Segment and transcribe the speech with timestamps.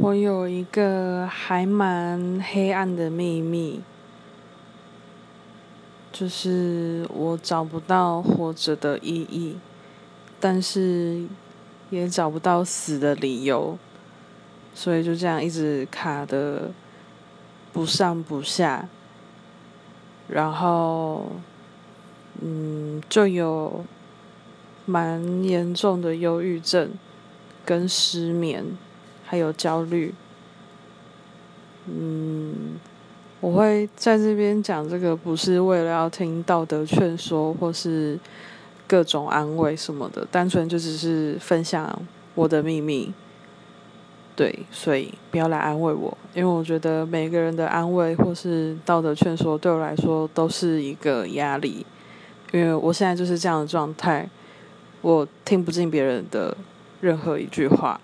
[0.00, 3.80] 我有一个还蛮黑暗的秘密，
[6.12, 9.56] 就是我找不到活着的意义，
[10.38, 11.24] 但是
[11.90, 13.76] 也找不到死的理由，
[14.72, 16.70] 所以就这样一直卡的
[17.72, 18.88] 不上不下，
[20.28, 21.26] 然后，
[22.40, 23.84] 嗯，就有
[24.86, 26.92] 蛮严重的忧郁症
[27.64, 28.64] 跟失眠。
[29.30, 30.14] 还有焦虑，
[31.84, 32.80] 嗯，
[33.40, 38.18] 我会在这边讲这个，不是为了要听道德劝说或是
[38.86, 42.00] 各种安慰什么的，单纯就只是分享
[42.34, 43.12] 我的秘密。
[44.34, 51.84] 对，所以不要来安慰我，因为我觉得每个人的安慰或是道德劝说对我来说都是一个压力，
[52.52, 54.26] 因为我现在就是这样的状态，
[55.02, 56.56] 我听不进别人的
[57.02, 58.00] 任何一句话。